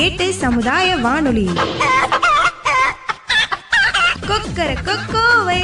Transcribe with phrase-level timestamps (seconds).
[0.00, 1.48] எட்டு சமுதாய வானொலி.
[4.28, 5.62] கொக்கர கொக்கோவை.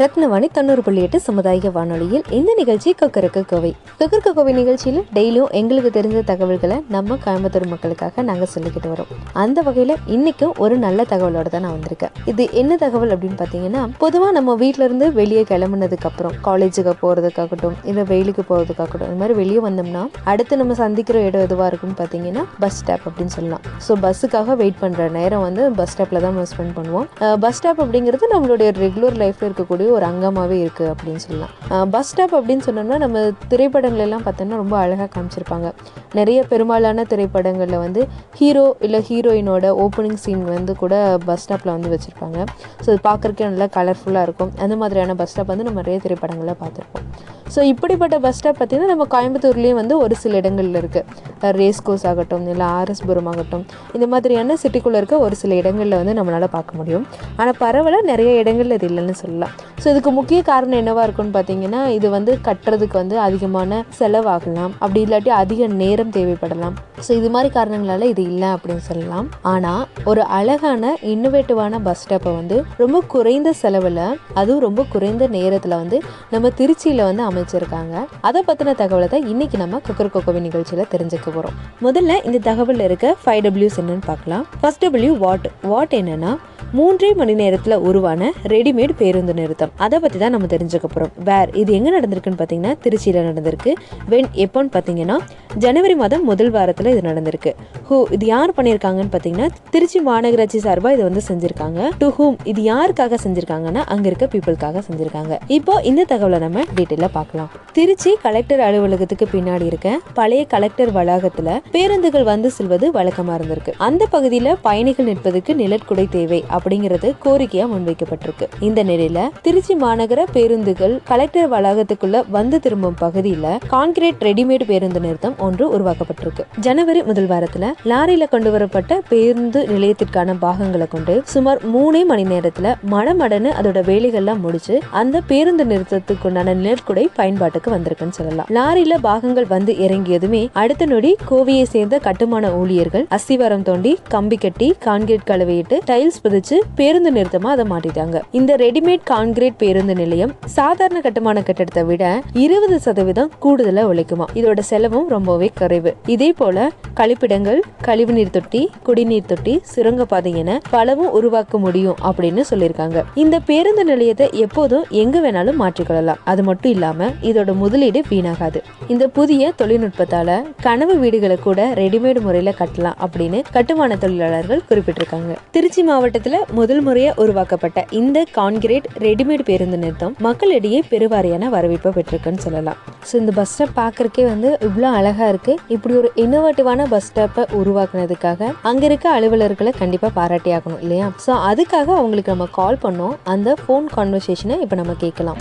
[0.00, 3.72] ரத்னவாணி தொண்ணூறு புள்ளி எட்டு சமுதாய வானொலியில் இந்த நிகழ்ச்சி கொக்கரக்க கோவை.
[3.98, 9.10] கொக்கரக்க கோவை நிகழ்ச்சியில் டெய்லியும் எங்களுக்கு தெரிஞ்ச தகவல்களை நம்ம கோயம்புத்தூர் மக்களுக்காக நாங்கள் சொல்லிக்கிட்டு வரோம்.
[9.42, 12.14] அந்த வகையில் இன்னைக்கும் ஒரு நல்ல தகவலோட தான் நான் வந்திருக்கேன்.
[12.32, 18.04] இது என்ன தகவல் அப்படின்னு பார்த்தீங்கன்னா பொதுவாக நம்ம வீட்ல இருந்து வெளியே கிளம்புனதுக்கு அப்புறம் காலேஜுக்கு போகிறதுக்காகட்டும் இல்லை
[18.12, 20.04] வெயிலுக்கு போகிறதுக்காகட்டும் இந்த மாதிரி வெளியே வந்தோம்னா
[20.34, 23.62] அடுத்து நம்ம சந்திக்கிற இடம் எதுவாக இருக்குன்னு பார்த்தீங்கன்னா பஸ் ஸ்டாப் அப்படின்னு சொல்லலாம்.
[23.88, 27.06] ஸோ பஸ்ஸுக்காக வெயிட் பண்ணுற நேரம் வந்து பஸ் ஸ்டாப்பில் தான் நம்ம ஸ்பெண்ட் பண்ணுவோம்.
[27.46, 31.52] பஸ் ஸ்டாப் அப்படிங்கிறது நம்மளுடைய ரெகுலர் லைஃப்பில் இருக்கக்கூடிய ஒரு அங்கமாகவே இருக்குது அப்படின்னு சொல்லலாம்.
[31.94, 35.70] பஸ் ஸ்டாப் அப்படின்னு சொன்னோம்னா நம்ம திரைப்படங்கள்லாம் பார்த்தோம்னா ரொம்ப அழகாக காமிச்சிருப்பாங்க.
[36.18, 38.02] நிறைய பெரும்பாலான திரைப்படங்களில் வந்து
[38.38, 40.94] ஹீரோ இல்லை ஹீரோயினோட ஓப்பனிங் சீன் வந்து கூட
[41.28, 42.38] பஸ் ஸ்டாப்பில் வந்து வச்சுருப்பாங்க.
[42.84, 44.52] ஸோ இது பார்க்குறக்கே நல்லா கலர்ஃபுல்லாக இருக்கும்.
[44.64, 47.06] அந்த மாதிரியான பஸ் ஸ்டாப் வந்து நம்ம நிறைய திரைப்படங்களில் பார்த்துருப்போம்.
[47.54, 52.44] ஸோ இப்படிப்பட்ட பஸ் ஸ்டாப் பார்த்திங்கன்னா நம்ம கோயம்புத்தூர்லேயும் வந்து ஒரு சில இடங்களில் இருக்குது ரேஸ் கோர்ஸ் ஆகட்டும்
[52.52, 53.64] இல்லை ஆர்எஸ்புரம் ஆகட்டும்
[53.96, 57.04] இந்த மாதிரியான சிட்டிக்குள்ளே இருக்க ஒரு சில இடங்களில் வந்து நம்மளால் பார்க்க முடியும்.
[57.40, 59.54] ஆனால் பரவலாக நிறைய இடங்கள்ல இது இல்லைன்னு சொல்லலாம்.
[59.82, 64.72] ஸோ இதுக்கு முக்கிய காரணம் என்னவாக இருக்கும்னு பார்த்தீங்கன்னா இது வந்து கட்டுறதுக்கு வந்து அதிகமான செலவாகலாம்.
[64.82, 66.74] அப்படி இல்லாட்டி அதிக நேரம் தேவைப்படலாம்.
[67.04, 69.28] ஸோ இது மாதிரி காரணங்களால இது இல்லை அப்படின்னு சொல்லலாம்.
[69.52, 74.02] ஆனால் ஒரு அழகான இன்னோவேட்டிவான பஸ் ஸ்டாப்பை வந்து ரொம்ப குறைந்த செலவில்
[74.40, 76.00] அதுவும் ரொம்ப குறைந்த நேரத்தில் வந்து
[76.34, 78.04] நம்ம திருச்சியில் வந்து அமைச்சிருக்காங்க.
[78.30, 83.16] அதை பற்றின தகவலை தான் இன்றைக்கி நம்ம குக்கர் கோகோவி நிகழ்ச்சியில் தெரிஞ்சுக்க போகிறோம் முதல்ல இந்த தகவலில் இருக்க
[83.24, 86.34] ஃபைவ் டபிள்யூஸ் என்னன்னு பார்க்கலாம் ஃபஸ்ட் டபிள்யூ வாட் வாட் என்னென்னா
[86.78, 89.59] மூன்றே மணி நேரத்தில் உருவான ரெடிமேட் பேருந்து நிறுத்தம்.
[89.84, 93.72] அதை பற்றி தான் நம்ம தெரிஞ்சுக்க போகிறோம் வேர் இது எங்கே நடந்திருக்குன்னு பார்த்தீங்கன்னா திருச்சியில் நடந்திருக்கு.
[94.12, 95.16] வென் எப்போன்னு பார்த்தீங்கன்னா
[95.64, 97.52] ஜனவரி மாதம் முதல் வாரத்தில் இது நடந்திருக்கு.
[97.88, 101.80] ஹூ இது யார் பண்ணியிருக்காங்கன்னு பார்த்தீங்கன்னா திருச்சி மாநகராட்சி சார்பாக இதை வந்து செஞ்சுருக்காங்க.
[102.02, 105.32] டு ஹூம் இது யாருக்காக செஞ்சுருக்காங்கன்னா அங்கே இருக்க பீப்புளுக்காக செஞ்சுருக்காங்க.
[105.58, 107.50] இப்போ இந்த தகவலை நம்ம டீட்டெயிலாக பார்க்கலாம்.
[107.78, 109.88] திருச்சி கலெக்டர் அலுவலகத்துக்கு பின்னாடி இருக்க
[110.18, 113.74] பழைய கலெக்டர் வளாகத்தில் பேருந்துகள் வந்து செல்வது வழக்கமாக இருந்திருக்கு.
[113.88, 118.48] அந்த பகுதியில் பயணிகள் நிற்பதற்கு நிழற்குடை தேவை அப்படிங்கிறது கோரிக்கையா முன்வைக்கப்பட்டிருக்கு.
[118.68, 125.64] இந்த நிலையில திருச்சி மாநகர பேருந்துகள் கலெக்டர் வளாகத்துக்குள்ள வந்து திரும்பும் பகுதியில கான்கிரீட் ரெடிமேட் பேருந்து நிறுத்தம் ஒன்று
[125.78, 126.42] உருவாக்கப்பட்டிருக்கு.
[126.60, 133.50] ஜனவரி முதல் வாரத்துல லாரியில கொண்டு வரப்பட்ட பேருந்து நிலையத்திற்கான பாகங்களை கொண்டு சுமார் மூணே மணி நேரத்துல மடமடன்னு
[133.60, 138.46] அதோட வேலைகள்லாம் முடிச்சு அந்த பேருந்து நிறுத்தத்துக்குண்டான நிழற்குடை பயன்பாட்டுக்கு வந்திருக்குன்னு சொல்லலாம்.
[138.58, 145.28] லாரியில பாகங்கள் வந்து இறங்கியதுமே அடுத்த நொடி கோவையை சேர்ந்த கட்டுமான ஊழியர்கள் அஸ்திவாரம் தோண்டி கம்பி கட்டி கான்கிரீட்
[145.32, 148.20] கலவையிட்டு டைல்ஸ் புதிச்சு பேருந்து நிறுத்தமா அதை மாட்டிட்டாங்க.
[148.30, 154.24] இந்த ரெடிமேட் கான்கிரீட் பேருந்து நிலையம் சாதாரண கட்டுமான கட்டடத்தை விட இருபது சதவீதம் கூடுதலா உழைக்குமா?
[154.34, 155.96] இதோட செலவும் ரொம்பவே குறைவு.
[156.06, 163.02] இதே போல கழிப்பிடங்கள் கழிவுநீர் தொட்டி குடிநீர் தொட்டி சுரங்கப்பாதை என பலவும் உருவாக்க முடியும் அப்படின்னு சொல்லியிருக்காங்க.
[163.14, 166.16] இந்த பேருந்து நிலையத்தை எப்போதும் எங்க வேணாலும் மாற்றிக்கொள்ளலாம்.
[166.24, 168.56] அது மட்டும் இல்லாம இதோட முதலீடு வீணாகாது.
[168.88, 175.36] இந்த புதிய தொழில்நுட்பத்தால கனவு வீடுகளை கூட ரெடிமேட் முறையில கட்டலாம் அப்படின்னு கட்டுமான தொழிலாளர்கள் குறிப்பிட்டிருக்காங்க.
[175.50, 182.78] திருச்சி மாவட்டத்துல முதல் முறையா உருவாக்கப்பட்ட இந்த கான்கிரீட் ரெடிமேட் பேருந்து நிறுத்தம் மக்களிடையே பெருவாரியான வரவேற்பை பெற்றிருக்குன்னு சொல்லலாம்.
[183.08, 185.54] ஸோ இந்த பஸ் ஸ்டாப் பார்க்கறக்கே வந்து இவ்வளோ அழகா இருக்கு.
[185.76, 191.08] இப்படி ஒரு இன்னோவேட்டிவான பஸ் ஸ்டாப்பை உருவாக்குனதுக்காக அங்க இருக்க அலுவலர்களை கண்டிப்பா பாராட்டி ஆகணும் இல்லையா?
[191.26, 193.16] ஸோ அதுக்காக அவங்களுக்கு நம்ம கால் பண்ணோம்.
[193.34, 195.40] அந்த ஃபோன் கான்வர்சேஷனை இப்போ நம்ம கேட்கலாம்.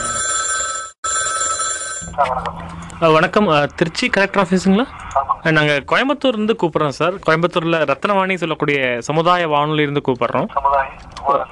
[3.18, 3.48] வணக்கம்.
[3.80, 4.86] திருச்சி கலெக்டர் ஆஃபீஸுங்களா
[5.58, 7.14] நாங்கள் கோயம்புத்தூர்லேருந்து கூப்பிட்றோம் சார்.
[7.26, 10.50] கோயம்புத்தூரில் ரத்னவாணி சொல்லக்கூடிய சமுதாய வானொலியிருந்து கூப்பிட்றோம்.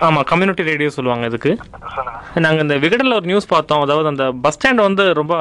[0.07, 1.51] ஆமாம் கம்யூனிட்டி ரேடியோ சொல்லுவாங்க இதுக்கு.
[2.44, 3.83] நாங்கள் இந்த விகடனில் ஒரு நியூஸ் பார்த்தோம்.
[3.85, 5.35] அதாவது அந்த பஸ் ஸ்டாண்ட் வந்து ரொம்ப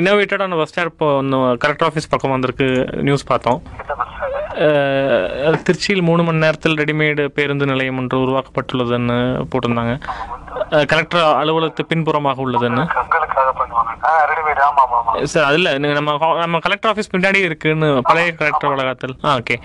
[0.00, 2.68] இன்னோவேட்டடான பஸ் ஸ்டாண்ட் இப்போ ஒன்று கலெக்டர் ஆஃபீஸ் பக்கம் வந்திருக்கு
[3.08, 3.60] நியூஸ் பார்த்தோம்.
[5.66, 9.18] திருச்சியில் மூணு மணி நேரத்தில் ரெடிமேடு பேருந்து நிலையம் ஒன்று உருவாக்கப்பட்டுள்ளதுன்னு
[9.52, 9.94] போட்டிருந்தாங்க.
[10.92, 12.84] கலெக்டர் அலுவலகத்து பின்புறமாக உள்ளதுன்னு.
[15.32, 15.68] சார் அதில்
[15.98, 19.14] நம்ம நம்ம கலெக்டர் ஆஃபீஸ் பின்னாடி இருக்குன்னு பழைய கலெக்டர் வளாகத்தில்.
[19.24, 19.56] ஆ ஓகே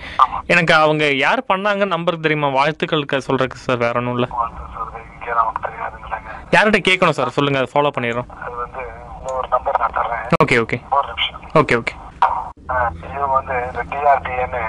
[0.46, 2.48] எனக்கு அவங்க யார் பண்ணாங்க நம்பர் தெரியுமா?
[2.58, 4.28] வாழ்த்துக்களுக்கு சொல்றதுக்கு சார் வேற ஒன்றும் இல்லை.
[6.54, 7.36] யார்கிட்ட கேட்கணும் சார்?
[7.38, 8.30] சொல்லுங்க ஃபாலோ பண்ணிடுறோம்.
[9.54, 9.80] Number
[10.44, 10.78] okay okay
[11.60, 11.94] okay okay
[13.06, 13.56] இது வந்து
[13.92, 14.62] டிஆர்டிஎன்னு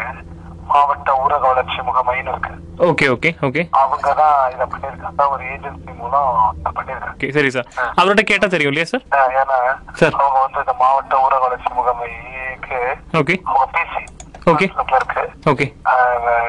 [0.71, 2.53] மாவட்ட ஊரக வளர்ச்சி முகமைன்னு இருக்கு.
[2.79, 5.25] ஓகே ஓகே ஓகே அவங்க தான் இதை பண்ணியிருக்காங்க.
[5.27, 6.29] ஒரு ஏஜென்சி மூலம்
[6.69, 7.15] பண்ணியிருக்காங்க.
[7.15, 7.67] ஓகே சரி சார்
[7.99, 9.03] அவர்கிட்ட கேட்டால் தெரியும் இல்லையா சார்
[9.35, 9.57] ஏன்னா
[9.93, 10.15] சார்.
[10.15, 12.79] அவங்க வந்து இந்த மாவட்ட ஊரக வளர்ச்சி முகமைக்கு
[13.21, 14.01] ஓகே அவங்க பிசி
[14.51, 14.67] ஓகே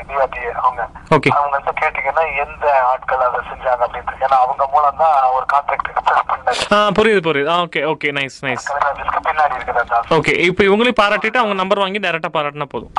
[0.08, 0.82] டிஆர்டிஏ அவங்க.
[1.16, 1.30] Okay.
[1.38, 4.14] அவங்கள்ட்ட கேட்டீங்கன்னா எந்த ஆட்கள் அதை செஞ்சாங்க அப்படின்ட்டு.
[4.24, 6.62] ஏன்னா அவங்க மூலம் தான் ஒரு கான்ட்ராக்ட் எக்ஸ்பிரஸ்
[6.98, 7.50] புரியுது புரியுது.
[7.66, 8.66] ஓகே ஓகே நைஸ் நைஸ்
[9.28, 9.82] பின்னாடி இருக்குது.
[10.16, 12.92] ஓகே இப்போ இவங்களையும் பாராட்டிட்டு அவங்க நம்பர் வாங்கி டேரெக்டாக பாராட்டினா போதும்.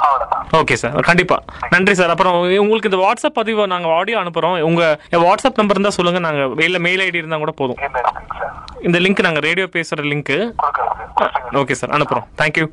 [0.61, 1.37] ஓகே சார் கண்டிப்பா.
[1.75, 6.25] நன்றி சார் அப்புறம் உங்களுக்கு இந்த வாட்ஸ்அப் பதிவு நாங்கள் ஆடியோ அனுப்புகிறோம் உங்கள் வாட்ஸ்அப் நம்பர் இருந்தால் சொல்லுங்கள்
[6.27, 7.81] நாங்கள் இல்லை மெயில் ஐடி இருந்தால் கூட போதும்.
[8.87, 9.67] இந்த லிங்க் நாங்கள் ரேடியோ
[10.11, 12.67] லிங்க்கு கொடுக்கறது ஓகே சார் அனுப்புகிறோம் தேங்க்யூ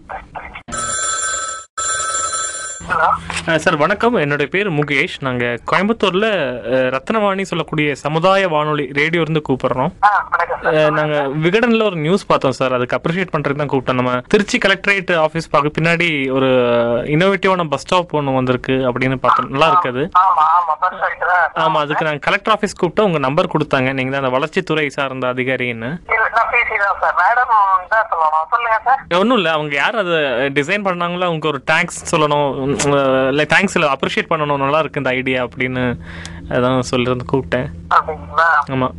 [3.62, 4.17] சார் வணக்கம்.
[4.23, 5.15] என்னுடைய பேர் முகேஷ்.
[5.27, 6.27] நாங்கள் கோயம்புத்தூரில்
[6.94, 9.93] ரத்னவாணி சொல்லக்கூடிய சமுதாய வானொலி ரேடியோ இருந்து கூப்பிடுறோம்.
[10.99, 12.75] நாங்கள் விகடனில் ஒரு நியூஸ் பார்த்தோம் சார்.
[12.77, 14.00] அதுக்கு அப்ரிஷியேட் பண்ணுறதுக்கு தான் கூப்பிட்டோம்.
[14.00, 16.50] நம்ம திருச்சி கலெக்டரேட் ஆஃபீஸ் பார்க்க பின்னாடி ஒரு
[17.15, 19.50] இன்னோவேட்டிவான பஸ் ஸ்டாப் ஒன்று வந்திருக்கு அப்படின்னு பார்த்தோம்.
[19.55, 20.05] நல்லா இருக்குது.
[21.65, 23.89] ஆமா அதுக்கு நாங்கள் கலெக்டர் ஆஃபீஸ் கூப்பிட்டு உங்கள் நம்பர் கொடுத்தாங்க.
[23.99, 25.91] நீங்கள் தான் அந்த வளர்ச்சித்துறை சார்ந்த அதிகாரின்னு.
[29.21, 29.50] ஒன்றும் இல்லை.
[29.56, 30.19] அவங்க யார் அதை
[30.59, 32.49] டிசைன் பண்ணாங்களோ அவங்க ஒரு தேங்க்ஸ் சொல்லணும்.
[33.33, 34.62] இல்லை தேங்க்ஸ் இல்லை அப்ரிஷியேட் பண்ணணும்.
[34.65, 35.85] நல்லா இருக்கு இந்த ஐடியா அப்படின்னு
[36.56, 37.69] அதான் சொல்லிருந்து கூப்பிட்டேன்.
[38.75, 38.94] ஆமாம்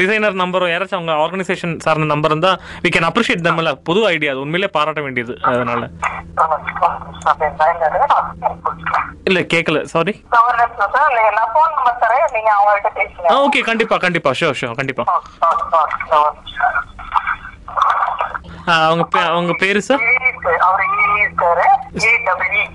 [0.00, 4.44] டிசைனர் நம்பரும் யாராச்சும் அவங்க ஆர்கனைசேஷன் சார்ந்த நம்பர் இருந்தால் வி கேன் அப்ரிஷியேட் தம்ல புது ஐடியா அது
[4.46, 5.82] உண்மையிலே பாராட்ட வேண்டியது அதனால.
[9.28, 10.12] இல்லை கேட்கல சாரி
[10.46, 14.38] ஒரு நிமிஷம் சார் நீங்க நான் ஃபோன் நம்பர் தரேன் நீங்க அவங்கள்ட்ட பேசுங்க ஆ ஓகே கண்டிப்பாக கண்டிப்பாக
[14.40, 15.06] ஷோர் ஷோர் கண்டிப்பாக
[18.84, 20.02] அவங்க அவங்க பேர் sir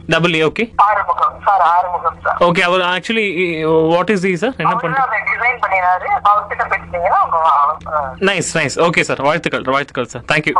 [0.10, 3.26] double A okay Arumugam sir Arumugam sir okay our actually
[3.92, 4.74] what is the sir என்ன
[5.04, 6.10] அதை டிசைன் பண்ணினாரு.
[6.30, 7.20] அவர்கிட்ட பேசுனீங்கன்னா
[7.56, 10.56] அவங்க நைஸ் நைஸ் ஓகே சார் வாழ்த்துக்கள் வாழ்த்துக்கள் sir okay thank you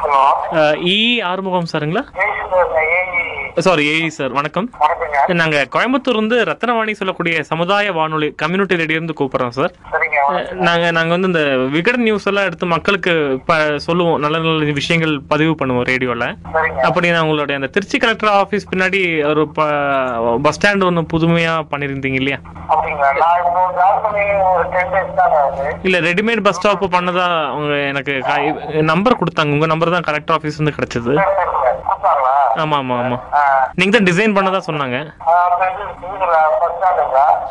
[0.00, 0.22] hello
[0.90, 2.02] இ ஆறுமுகம் சாருங்களா
[3.64, 4.66] சாரி ஏஇ சார் வணக்கம்.
[5.40, 9.72] நாங்க கோயம்புத்தூர் வந்து ரத்னவாணி சொல்லக்கூடிய சமுதாய வானொலி கம்யூனிட்டி ரேடியோ இருந்து கூப்பிடுறோம் சார்
[10.66, 11.42] நாங்க நாங்க வந்து இந்த
[11.74, 13.12] விகடன் நியூஸ் எல்லாம் எடுத்து மக்களுக்கு
[13.86, 14.18] சொல்லுவோம்.
[14.24, 16.26] நல்ல நல்ல விஷயங்கள் பதிவு பண்ணுவோம் ரேடியோல.
[16.88, 19.00] அப்படி நான் உங்களுடைய அந்த திருச்சி கலெக்டர் ஆஃபீஸ் பின்னாடி
[19.30, 19.44] ஒரு
[20.46, 22.40] பஸ் ஸ்டாண்ட் ஒன்று புதுமையா பண்ணியிருந்தீங்க இல்லையா?
[25.88, 28.14] இல்ல ரெடிமேட் பஸ் ஸ்டாப் பண்ணதா அவங்க எனக்கு
[28.92, 29.56] நம்பர் கொடுத்தாங்க.
[29.58, 31.14] உங்க நம்பர் தான் கலெக்டர் ஆஃபீஸ் வந்து கிடைச்சது.
[32.56, 33.16] ஆமா ஆமா ஆமா
[33.78, 34.96] நீங்க தான் டிசைன் பண்ணதா சொன்னாங்க.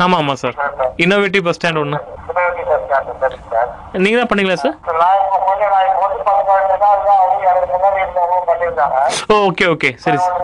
[0.04, 0.56] ஆமா ஆமா சார்
[1.04, 2.00] இன்னோவேட்டிவ் பஸ் ஸ்டாண்ட் ஒன்று
[4.04, 4.76] நீங்க தான் பண்ணீங்களா சார்
[9.42, 10.36] ஓகே ஓகே சரி சார்.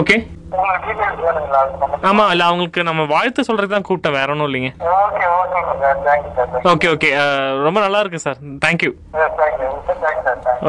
[0.00, 0.16] ஓகே
[2.08, 4.70] ஆமா இல்ல அவங்களுக்கு நம்ம வாழ்த்து சொல்றதுக்கு தான் கூப்பிட்டேன் வேற ஒன்றும் இல்லைங்க.
[4.98, 5.26] ஓகே
[6.72, 7.10] ஓகே ஓகே
[7.66, 8.92] ரொம்ப நல்லா இருக்கு சார் தேங்க்யூ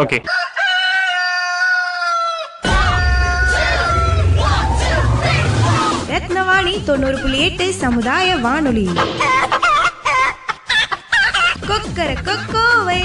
[0.02, 0.20] ஓகே
[6.12, 8.86] ரத்னவாணி தொண்ணூறு புள்ளி எட்டு சமுதாய வானொலி.
[11.70, 13.02] கொக்கர கொக்கோவை.